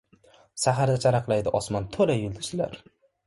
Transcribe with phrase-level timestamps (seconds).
[0.61, 2.77] Saharda charaqlaydi osmon to‘la yulduzlar…